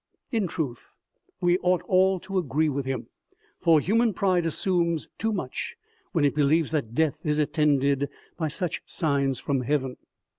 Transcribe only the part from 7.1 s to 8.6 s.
is attended by